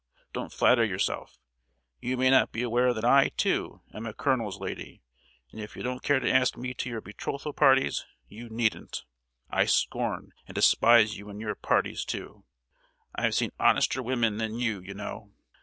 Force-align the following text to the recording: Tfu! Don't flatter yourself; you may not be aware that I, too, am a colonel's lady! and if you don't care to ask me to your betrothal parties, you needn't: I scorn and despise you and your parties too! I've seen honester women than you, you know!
Tfu! 0.29 0.33
Don't 0.33 0.51
flatter 0.51 0.83
yourself; 0.83 1.37
you 1.99 2.17
may 2.17 2.31
not 2.31 2.51
be 2.51 2.63
aware 2.63 2.91
that 2.91 3.05
I, 3.05 3.29
too, 3.37 3.83
am 3.93 4.07
a 4.07 4.15
colonel's 4.15 4.59
lady! 4.59 5.03
and 5.51 5.61
if 5.61 5.75
you 5.75 5.83
don't 5.83 6.01
care 6.01 6.19
to 6.19 6.27
ask 6.31 6.57
me 6.57 6.73
to 6.73 6.89
your 6.89 7.01
betrothal 7.01 7.53
parties, 7.53 8.03
you 8.27 8.49
needn't: 8.49 9.03
I 9.51 9.65
scorn 9.65 10.33
and 10.47 10.55
despise 10.55 11.17
you 11.19 11.29
and 11.29 11.39
your 11.39 11.53
parties 11.53 12.03
too! 12.03 12.45
I've 13.13 13.35
seen 13.35 13.51
honester 13.59 14.01
women 14.01 14.37
than 14.37 14.57
you, 14.57 14.79
you 14.79 14.95
know! 14.95 15.33